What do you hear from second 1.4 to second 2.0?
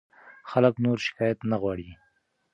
نه غواړي.